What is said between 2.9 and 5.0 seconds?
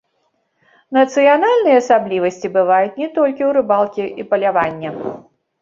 не толькі ў рыбалкі і палявання.